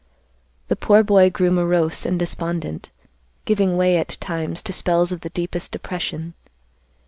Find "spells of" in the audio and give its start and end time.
4.73-5.21